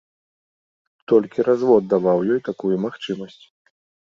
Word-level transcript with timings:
Толькі 1.13 1.45
развод 1.49 1.83
даваў 1.93 2.25
ёй 2.37 2.41
такую 2.49 2.73
магчымасць. 2.87 3.41